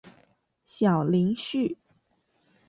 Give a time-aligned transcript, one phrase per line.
[0.65, 1.77] 小林旭。